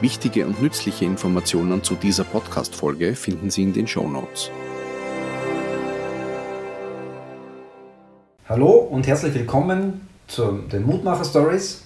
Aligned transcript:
Wichtige 0.00 0.44
und 0.46 0.60
nützliche 0.60 1.04
Informationen 1.04 1.82
zu 1.82 1.94
dieser 1.94 2.24
Podcast-Folge 2.24 3.14
finden 3.14 3.50
Sie 3.50 3.62
in 3.62 3.72
den 3.72 3.86
Show 3.86 4.08
Notes. 4.08 4.50
Hallo 8.48 8.72
und 8.72 9.06
herzlich 9.06 9.34
willkommen 9.34 10.06
zu 10.26 10.58
den 10.70 10.84
Mutmacher 10.84 11.24
Stories. 11.24 11.82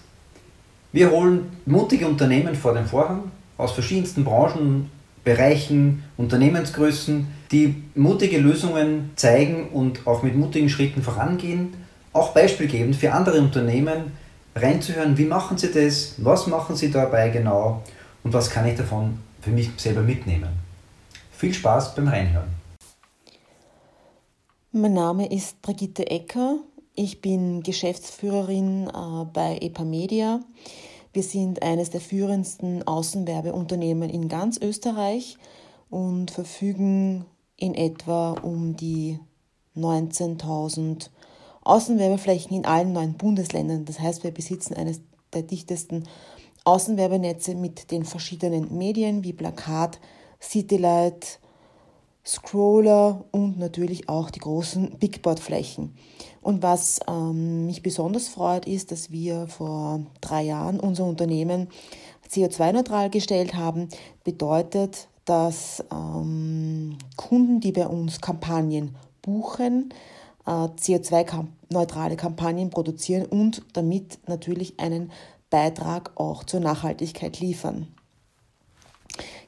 Wir 0.91 1.11
holen 1.11 1.51
mutige 1.67 2.09
Unternehmen 2.09 2.55
vor 2.55 2.73
den 2.73 2.87
Vorhang 2.87 3.31
aus 3.59 3.73
verschiedensten 3.73 4.25
Branchen, 4.25 4.91
Bereichen, 5.23 6.03
Unternehmensgrößen, 6.17 7.27
die 7.53 7.83
mutige 7.95 8.39
Lösungen 8.39 9.11
zeigen 9.17 9.69
und 9.69 10.07
auch 10.07 10.23
mit 10.23 10.35
mutigen 10.35 10.71
Schritten 10.71 11.03
vorangehen, 11.03 11.75
auch 12.15 12.33
beispielgebend 12.33 12.97
für 12.97 13.13
andere 13.13 13.39
Unternehmen 13.39 14.13
reinzuhören, 14.57 15.19
wie 15.19 15.27
machen 15.27 15.59
sie 15.59 15.71
das, 15.71 16.15
was 16.17 16.47
machen 16.47 16.75
sie 16.75 16.91
dabei 16.91 17.29
genau 17.29 17.83
und 18.25 18.33
was 18.33 18.51
kann 18.51 18.67
ich 18.67 18.77
davon 18.77 19.19
für 19.41 19.51
mich 19.51 19.71
selber 19.77 20.03
mitnehmen. 20.03 20.51
Viel 21.33 21.55
Spaß 21.55 21.95
beim 21.95 22.09
Reinhören. 22.09 22.49
Mein 24.73 24.95
Name 24.95 25.27
ist 25.33 25.63
Brigitte 25.63 26.11
Ecker. 26.11 26.59
Ich 26.95 27.21
bin 27.21 27.63
Geschäftsführerin 27.63 28.89
äh, 28.89 29.25
bei 29.33 29.59
EPA 29.61 29.85
Media. 29.85 30.41
Wir 31.13 31.23
sind 31.23 31.63
eines 31.63 31.91
der 31.91 32.01
führendsten 32.01 32.87
Außenwerbeunternehmen 32.87 34.11
in 34.11 34.29
ganz 34.29 34.59
Österreich 34.59 35.39
und 35.91 36.31
verfügen 36.31 37.25
in 37.57 37.75
etwa 37.75 38.33
um 38.33 38.77
die 38.77 39.19
19.000 39.77 41.09
Außenwerbeflächen 41.63 42.57
in 42.57 42.67
allen 42.67 42.93
neun 42.93 43.15
Bundesländern. 43.15 43.85
Das 43.85 44.01
heißt, 44.01 44.23
wir 44.25 44.31
besitzen 44.31 44.75
eines 44.75 45.01
der 45.33 45.43
dichtesten 45.43 46.05
Außenwerbernetze 46.69 47.55
mit 47.55 47.91
den 47.91 48.05
verschiedenen 48.05 48.77
Medien 48.77 49.25
wie 49.25 49.33
Plakat, 49.33 49.99
Citylight, 50.39 51.39
Scroller 52.27 53.25
und 53.31 53.59
natürlich 53.59 54.11
auch 54.11 54.29
die 54.29 54.41
großen 54.41 54.99
Bigboard-Flächen. 54.99 55.97
Und 56.43 56.63
was 56.63 57.01
ähm, 57.09 57.65
mich 57.65 57.83
besonders 57.83 58.29
freut, 58.29 58.67
ist, 58.67 58.93
dass 58.93 59.11
wir 59.11 59.47
vor 59.47 60.01
drei 60.21 60.43
Jahren 60.43 60.79
unser 60.79 61.07
Unternehmen 61.07 61.69
CO2-neutral 62.31 63.09
gestellt 63.09 63.55
haben. 63.55 63.89
Bedeutet, 64.23 65.09
dass 65.25 65.83
ähm, 65.91 66.99
Kunden, 67.17 67.61
die 67.61 67.73
bei 67.73 67.87
uns 67.87 68.21
Kampagnen 68.21 68.95
buchen, 69.23 69.95
äh, 70.47 70.51
CO2-neutrale 70.51 72.17
Kampagnen 72.17 72.69
produzieren 72.69 73.25
und 73.25 73.63
damit 73.73 74.19
natürlich 74.29 74.79
einen 74.79 75.11
Beitrag 75.51 76.13
auch 76.17 76.45
zur 76.45 76.61
Nachhaltigkeit 76.61 77.41
liefern. 77.41 77.89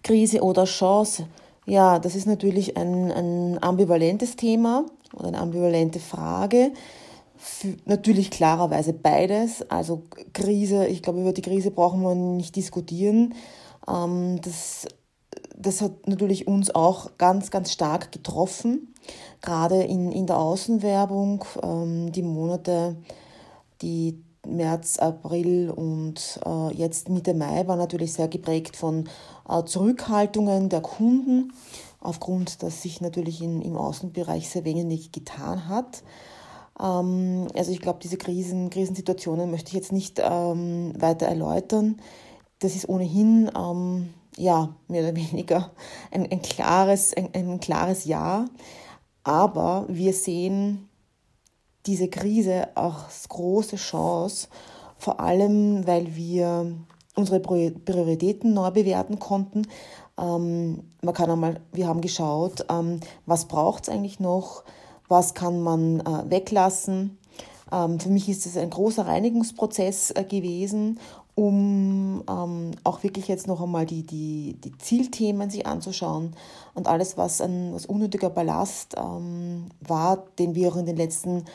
Krise 0.03 0.43
oder 0.43 0.65
Chance? 0.65 1.27
Ja, 1.67 1.99
das 1.99 2.15
ist 2.15 2.27
natürlich 2.27 2.77
ein, 2.77 3.11
ein 3.11 3.63
ambivalentes 3.63 4.37
Thema 4.37 4.87
oder 5.15 5.29
eine 5.29 5.39
ambivalente 5.39 6.01
Frage. 6.01 6.73
Für 7.37 7.77
natürlich 7.85 8.31
klarerweise 8.31 8.93
beides. 8.93 9.69
Also 9.71 10.03
Krise, 10.33 10.87
ich 10.87 11.03
glaube, 11.03 11.21
über 11.21 11.33
die 11.33 11.43
Krise 11.43 11.71
brauchen 11.71 12.03
wir 12.03 12.15
nicht 12.15 12.57
diskutieren. 12.57 13.35
Ähm, 13.89 14.41
das 14.43 14.87
das 15.57 15.83
hat 15.83 16.07
natürlich 16.07 16.47
uns 16.47 16.75
auch 16.75 17.19
ganz, 17.19 17.51
ganz 17.51 17.73
stark 17.73 18.13
getroffen, 18.13 18.95
gerade 19.43 19.83
in, 19.83 20.11
in 20.11 20.27
der 20.27 20.39
Außenwerbung. 20.39 21.45
Ähm, 21.63 22.13
die 22.13 22.23
Monate, 22.23 22.97
die 23.83 24.23
März, 24.47 24.99
April 24.99 25.71
und 25.71 26.41
äh, 26.47 26.75
jetzt 26.75 27.09
Mitte 27.09 27.35
Mai 27.35 27.67
waren 27.67 27.79
natürlich 27.79 28.13
sehr 28.13 28.29
geprägt 28.29 28.77
von 28.77 29.09
äh, 29.49 29.65
Zurückhaltungen 29.65 30.69
der 30.69 30.81
Kunden, 30.81 31.53
aufgrund, 32.01 32.63
dass 32.63 32.83
sich 32.83 33.01
natürlich 33.01 33.43
in, 33.43 33.61
im 33.61 33.77
Außenbereich 33.77 34.49
sehr 34.49 34.65
wenig 34.65 35.13
getan 35.13 35.69
hat. 35.69 36.03
Ähm, 36.81 37.49
also 37.55 37.71
ich 37.71 37.81
glaube, 37.81 37.99
diese 38.03 38.17
Krisen, 38.17 38.71
Krisensituationen 38.71 39.51
möchte 39.51 39.69
ich 39.69 39.75
jetzt 39.75 39.93
nicht 39.93 40.21
ähm, 40.23 40.93
weiter 40.99 41.27
erläutern. 41.27 42.01
Das 42.61 42.75
ist 42.75 42.89
ohnehin 42.89 43.51
ähm, 43.57 44.11
ja, 44.37 44.75
mehr 44.89 45.03
oder 45.03 45.17
weniger 45.17 45.71
ein, 46.11 46.31
ein, 46.31 46.43
klares, 46.43 47.15
ein, 47.15 47.31
ein 47.35 47.61
klares 47.61 48.05
Ja. 48.05 48.47
Aber 49.23 49.85
wir 49.89 50.15
sehen 50.15 50.90
diese 51.87 52.09
Krise 52.09 52.69
auch 52.75 53.05
große 53.29 53.77
Chance, 53.77 54.49
vor 54.99 55.21
allem 55.21 55.87
weil 55.87 56.15
wir 56.15 56.75
unsere 57.15 57.41
Prioritäten 57.41 58.55
neu 58.55 58.71
bewerten 58.71 59.19
konnten. 59.19 59.67
Ähm, 60.19 60.85
man 61.03 61.15
kann 61.15 61.31
einmal, 61.31 61.61
wir 61.73 61.89
haben 61.89 62.01
geschaut, 62.01 62.67
ähm, 62.71 63.01
was 63.27 63.47
braucht 63.47 63.85
es 63.85 63.89
eigentlich 63.89 64.21
noch, 64.21 64.65
was 65.09 65.35
kann 65.35 65.61
man 65.61 66.01
äh, 66.01 66.31
weglassen. 66.31 67.19
Ähm, 67.73 67.99
für 68.01 68.11
mich 68.11 68.29
ist 68.29 68.47
es 68.47 68.57
ein 68.57 68.71
großer 68.71 69.07
Reinigungsprozess 69.07 70.13
äh, 70.13 70.25
gewesen 70.25 70.99
um 71.41 72.23
ähm, 72.29 72.73
auch 72.85 73.03
wirklich 73.03 73.27
jetzt 73.27 73.47
noch 73.47 73.63
einmal 73.63 73.87
die, 73.87 74.03
die, 74.03 74.59
die 74.63 74.77
Zielthemen 74.77 75.49
sich 75.49 75.67
anzuschauen 75.67 76.37
und 76.75 76.87
alles, 76.87 77.17
was 77.17 77.41
ein 77.41 77.73
was 77.73 77.87
unnötiger 77.87 78.29
Ballast 78.29 78.95
ähm, 78.99 79.71
war, 79.81 80.27
den 80.39 80.55
wir 80.55 80.69
auch 80.69 80.77
in 80.77 80.85
den 80.85 80.99
letzten 80.99 81.47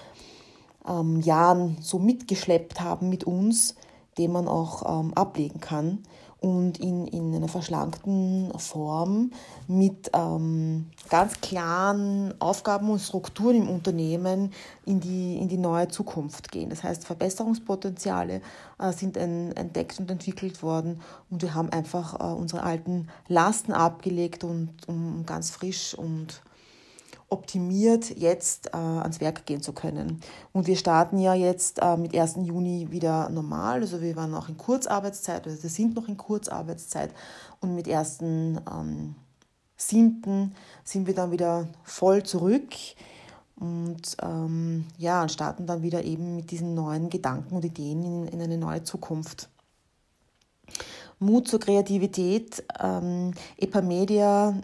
ähm, 0.87 1.21
Jahren 1.21 1.77
so 1.81 1.99
mitgeschleppt 1.99 2.81
haben 2.81 3.09
mit 3.09 3.25
uns, 3.25 3.75
den 4.17 4.31
man 4.31 4.47
auch 4.47 5.01
ähm, 5.01 5.13
ablegen 5.13 5.59
kann 5.59 5.99
und 6.45 6.79
in, 6.79 7.07
in 7.07 7.33
einer 7.33 7.47
verschlankten 7.47 8.51
Form 8.59 9.31
mit 9.67 10.11
ähm, 10.13 10.91
ganz 11.09 11.41
klaren 11.41 12.35
Aufgaben 12.39 12.91
und 12.91 12.99
Strukturen 12.99 13.55
im 13.55 13.67
Unternehmen 13.67 14.51
in 14.85 14.99
die, 14.99 15.37
in 15.37 15.47
die 15.47 15.57
neue 15.57 15.87
Zukunft 15.87 16.51
gehen. 16.51 16.69
Das 16.69 16.83
heißt, 16.83 17.03
Verbesserungspotenziale 17.03 18.41
äh, 18.77 18.91
sind 18.91 19.17
entdeckt 19.17 19.99
und 19.99 20.11
entwickelt 20.11 20.61
worden 20.61 21.01
und 21.31 21.41
wir 21.41 21.55
haben 21.55 21.69
einfach 21.69 22.19
äh, 22.19 22.31
unsere 22.31 22.61
alten 22.61 23.07
Lasten 23.27 23.73
abgelegt 23.73 24.43
und 24.43 24.69
um 24.85 25.25
ganz 25.25 25.49
frisch 25.49 25.95
und 25.95 26.43
optimiert 27.29 28.15
jetzt 28.17 28.67
äh, 28.67 28.77
ans 28.77 29.19
Werk 29.19 29.45
gehen 29.45 29.61
zu 29.61 29.73
können. 29.73 30.21
Und 30.53 30.67
wir 30.67 30.75
starten 30.75 31.17
ja 31.17 31.33
jetzt 31.33 31.79
äh, 31.81 31.97
mit 31.97 32.15
1. 32.15 32.37
Juni 32.43 32.91
wieder 32.91 33.29
normal. 33.29 33.81
Also 33.81 34.01
wir 34.01 34.15
waren 34.15 34.31
noch 34.31 34.49
in 34.49 34.57
Kurzarbeitszeit, 34.57 35.45
also 35.45 35.61
wir 35.61 35.69
sind 35.69 35.95
noch 35.95 36.07
in 36.07 36.17
Kurzarbeitszeit 36.17 37.11
und 37.61 37.75
mit 37.75 37.89
1. 37.89 38.21
Ähm, 38.21 39.15
7. 39.77 40.55
sind 40.83 41.07
wir 41.07 41.13
dann 41.13 41.31
wieder 41.31 41.67
voll 41.83 42.23
zurück 42.23 42.73
und 43.57 44.17
ähm, 44.21 44.85
ja, 44.97 45.27
starten 45.27 45.65
dann 45.65 45.81
wieder 45.81 46.03
eben 46.03 46.35
mit 46.35 46.51
diesen 46.51 46.75
neuen 46.75 47.09
Gedanken 47.09 47.55
und 47.55 47.65
Ideen 47.65 48.03
in, 48.03 48.27
in 48.27 48.41
eine 48.41 48.57
neue 48.57 48.83
Zukunft. 48.83 49.49
Mut 51.19 51.47
zur 51.47 51.59
Kreativität. 51.59 52.63
Ähm, 52.79 53.31
Epamedia 53.57 54.55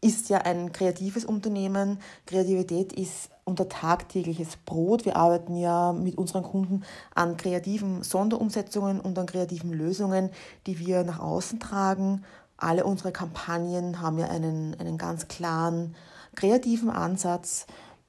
ist 0.00 0.28
ja 0.28 0.38
ein 0.38 0.72
kreatives 0.72 1.24
Unternehmen. 1.24 1.98
Kreativität 2.26 2.92
ist 2.92 3.30
unser 3.44 3.68
tagtägliches 3.68 4.56
Brot. 4.64 5.04
Wir 5.04 5.16
arbeiten 5.16 5.56
ja 5.56 5.92
mit 5.92 6.18
unseren 6.18 6.42
Kunden 6.42 6.84
an 7.14 7.36
kreativen 7.36 8.02
Sonderumsetzungen 8.02 9.00
und 9.00 9.18
an 9.18 9.26
kreativen 9.26 9.72
Lösungen, 9.72 10.30
die 10.66 10.78
wir 10.78 11.04
nach 11.04 11.20
außen 11.20 11.60
tragen. 11.60 12.24
Alle 12.56 12.84
unsere 12.84 13.12
Kampagnen 13.12 14.00
haben 14.00 14.18
ja 14.18 14.28
einen, 14.28 14.74
einen 14.80 14.98
ganz 14.98 15.28
klaren 15.28 15.94
kreativen 16.34 16.90
Ansatz. 16.90 17.66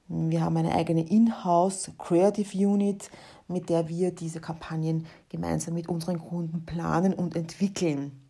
Wir 0.08 0.42
haben 0.42 0.56
eine 0.56 0.74
eigene 0.74 1.06
In-house 1.06 1.90
Creative 1.98 2.56
Unit, 2.56 3.10
mit 3.46 3.68
der 3.68 3.88
wir 3.88 4.10
diese 4.10 4.40
Kampagnen 4.40 5.06
gemeinsam 5.28 5.74
mit 5.74 5.88
unseren 5.88 6.18
Kunden 6.18 6.64
planen 6.64 7.12
und 7.14 7.36
entwickeln. 7.36 8.27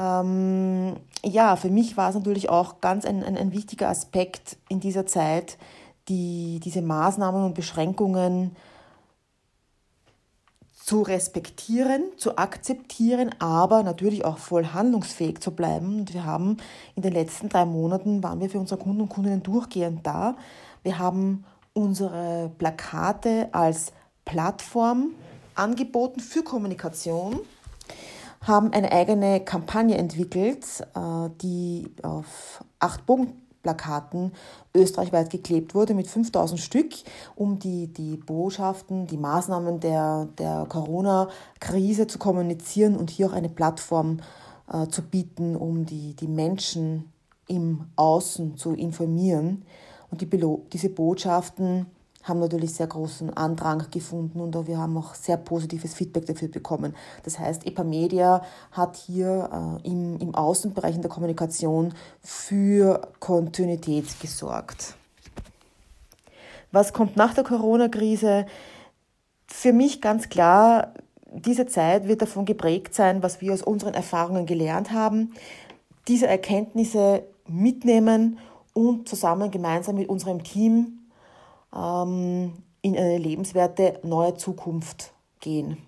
Ähm, 0.00 0.96
ja, 1.22 1.56
für 1.56 1.68
mich 1.68 1.96
war 1.98 2.08
es 2.08 2.14
natürlich 2.14 2.48
auch 2.48 2.80
ganz 2.80 3.04
ein, 3.04 3.22
ein, 3.22 3.36
ein 3.36 3.52
wichtiger 3.52 3.88
Aspekt 3.88 4.56
in 4.70 4.80
dieser 4.80 5.06
Zeit, 5.06 5.58
die, 6.08 6.58
diese 6.64 6.80
Maßnahmen 6.80 7.44
und 7.44 7.54
Beschränkungen 7.54 8.56
zu 10.82 11.02
respektieren, 11.02 12.04
zu 12.16 12.38
akzeptieren, 12.38 13.30
aber 13.38 13.82
natürlich 13.82 14.24
auch 14.24 14.38
voll 14.38 14.68
handlungsfähig 14.68 15.40
zu 15.40 15.50
bleiben. 15.52 16.00
Und 16.00 16.14
wir 16.14 16.24
haben 16.24 16.56
in 16.96 17.02
den 17.02 17.12
letzten 17.12 17.50
drei 17.50 17.66
Monaten 17.66 18.22
waren 18.22 18.40
wir 18.40 18.48
für 18.48 18.58
unsere 18.58 18.80
Kunden 18.80 19.02
und 19.02 19.10
Kundinnen 19.10 19.42
durchgehend 19.42 20.04
da. 20.06 20.36
Wir 20.82 20.98
haben 20.98 21.44
unsere 21.74 22.50
Plakate 22.58 23.50
als 23.52 23.92
Plattform 24.24 25.10
angeboten 25.54 26.20
für 26.20 26.42
Kommunikation, 26.42 27.40
haben 28.40 28.72
eine 28.72 28.90
eigene 28.90 29.40
Kampagne 29.40 29.96
entwickelt, 29.96 30.64
äh, 30.94 31.30
die 31.42 31.90
auf 32.02 32.64
acht 32.78 33.04
Bogenplakaten 33.04 34.32
österreichweit 34.74 35.30
geklebt 35.30 35.74
wurde 35.74 35.94
mit 35.94 36.06
5000 36.06 36.58
Stück, 36.58 36.92
um 37.36 37.58
die, 37.58 37.88
die 37.88 38.16
Botschaften, 38.16 39.06
die 39.06 39.18
Maßnahmen 39.18 39.80
der, 39.80 40.28
der 40.38 40.66
Corona-Krise 40.68 42.06
zu 42.06 42.18
kommunizieren 42.18 42.96
und 42.96 43.10
hier 43.10 43.26
auch 43.26 43.34
eine 43.34 43.50
Plattform 43.50 44.20
äh, 44.72 44.86
zu 44.86 45.02
bieten, 45.02 45.56
um 45.56 45.84
die, 45.84 46.14
die 46.14 46.28
Menschen 46.28 47.12
im 47.46 47.86
Außen 47.96 48.56
zu 48.56 48.72
informieren. 48.72 49.64
Und 50.10 50.22
die, 50.22 50.28
diese 50.72 50.88
Botschaften 50.88 51.86
haben 52.22 52.40
natürlich 52.40 52.74
sehr 52.74 52.86
großen 52.86 53.34
Andrang 53.36 53.86
gefunden 53.90 54.40
und 54.40 54.66
wir 54.66 54.78
haben 54.78 54.96
auch 54.96 55.14
sehr 55.14 55.36
positives 55.36 55.94
Feedback 55.94 56.26
dafür 56.26 56.48
bekommen. 56.48 56.94
Das 57.22 57.38
heißt, 57.38 57.66
EPA 57.66 57.84
Media 57.84 58.42
hat 58.72 58.96
hier 58.96 59.80
äh, 59.84 59.88
im, 59.88 60.18
im 60.18 60.34
Außenbereich 60.34 60.96
in 60.96 61.02
der 61.02 61.10
Kommunikation 61.10 61.94
für 62.20 63.08
Kontinuität 63.20 64.20
gesorgt. 64.20 64.94
Was 66.72 66.92
kommt 66.92 67.16
nach 67.16 67.34
der 67.34 67.44
Corona-Krise? 67.44 68.46
Für 69.46 69.72
mich 69.72 70.00
ganz 70.00 70.28
klar, 70.28 70.94
diese 71.32 71.66
Zeit 71.66 72.06
wird 72.06 72.22
davon 72.22 72.44
geprägt 72.44 72.94
sein, 72.94 73.22
was 73.22 73.40
wir 73.40 73.52
aus 73.52 73.62
unseren 73.62 73.94
Erfahrungen 73.94 74.46
gelernt 74.46 74.92
haben, 74.92 75.32
diese 76.06 76.26
Erkenntnisse 76.26 77.24
mitnehmen 77.48 78.38
und 78.72 79.08
zusammen 79.08 79.50
gemeinsam 79.50 79.96
mit 79.96 80.08
unserem 80.08 80.44
Team 80.44 80.99
ähm, 81.74 82.52
in 82.82 82.96
eine 82.96 83.18
lebenswerte 83.18 84.00
neue 84.02 84.34
Zukunft 84.34 85.12
gehen. 85.40 85.78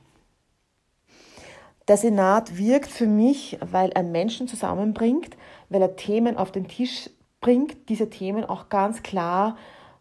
Der 1.88 1.96
Senat 1.96 2.56
wirkt 2.58 2.90
für 2.90 3.06
mich, 3.06 3.58
weil 3.60 3.90
er 3.90 4.02
Menschen 4.02 4.46
zusammenbringt, 4.46 5.36
weil 5.68 5.82
er 5.82 5.96
Themen 5.96 6.36
auf 6.36 6.52
den 6.52 6.68
Tisch 6.68 7.10
bringt, 7.40 7.88
diese 7.88 8.08
Themen 8.08 8.44
auch 8.44 8.68
ganz 8.68 9.02
klar 9.02 9.56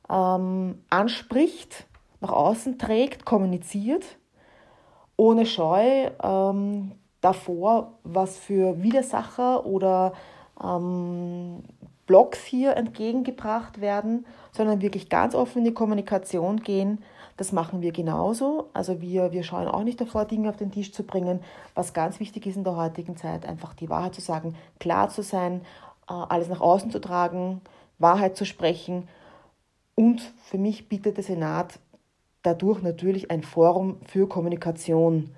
ähm, 0.09 0.83
anspricht, 0.89 1.87
nach 2.19 2.31
außen 2.31 2.77
trägt, 2.77 3.25
kommuniziert, 3.25 4.05
ohne 5.17 5.45
Scheu 5.45 6.11
ähm, 6.21 6.91
davor, 7.19 7.99
was 8.03 8.37
für 8.37 8.83
Widersacher 8.83 9.65
oder 9.65 10.13
ähm, 10.63 11.63
Blogs 12.11 12.43
hier 12.43 12.75
entgegengebracht 12.75 13.79
werden, 13.79 14.25
sondern 14.51 14.81
wirklich 14.81 15.07
ganz 15.07 15.33
offen 15.33 15.59
in 15.59 15.63
die 15.63 15.73
Kommunikation 15.73 16.57
gehen. 16.57 17.01
Das 17.37 17.53
machen 17.53 17.81
wir 17.81 17.93
genauso. 17.93 18.69
Also 18.73 18.99
wir, 18.99 19.31
wir 19.31 19.43
schauen 19.43 19.69
auch 19.69 19.85
nicht 19.85 20.01
davor, 20.01 20.25
Dinge 20.25 20.49
auf 20.49 20.57
den 20.57 20.73
Tisch 20.73 20.91
zu 20.91 21.03
bringen. 21.03 21.39
Was 21.73 21.93
ganz 21.93 22.19
wichtig 22.19 22.47
ist 22.47 22.57
in 22.57 22.65
der 22.65 22.75
heutigen 22.75 23.15
Zeit, 23.15 23.45
einfach 23.45 23.73
die 23.73 23.89
Wahrheit 23.89 24.13
zu 24.13 24.19
sagen, 24.19 24.55
klar 24.77 25.07
zu 25.07 25.23
sein, 25.23 25.61
äh, 26.09 26.13
alles 26.13 26.49
nach 26.49 26.59
außen 26.59 26.91
zu 26.91 26.99
tragen, 26.99 27.61
Wahrheit 27.97 28.35
zu 28.35 28.43
sprechen. 28.43 29.07
Und 29.95 30.19
für 30.43 30.57
mich 30.57 30.89
bietet 30.89 31.15
der 31.15 31.23
Senat 31.23 31.79
dadurch 32.43 32.81
natürlich 32.81 33.31
ein 33.31 33.41
Forum 33.41 34.01
für 34.05 34.27
Kommunikation. 34.27 35.33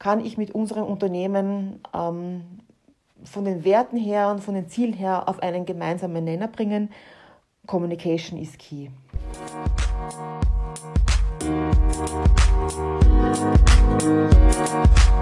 Kann 0.00 0.18
ich 0.18 0.38
mit 0.38 0.50
unserem 0.50 0.86
Unternehmen 0.86 1.78
ähm, 1.94 2.58
von 3.24 3.44
den 3.44 3.64
Werten 3.64 3.96
her 3.96 4.30
und 4.30 4.40
von 4.40 4.54
den 4.54 4.68
Zielen 4.68 4.92
her 4.92 5.28
auf 5.28 5.42
einen 5.42 5.66
gemeinsamen 5.66 6.24
Nenner 6.24 6.48
bringen. 6.48 6.90
Communication 7.66 8.38
is 8.38 8.56
key. 8.58 8.88